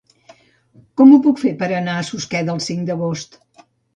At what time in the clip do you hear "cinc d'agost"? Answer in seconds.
2.69-3.41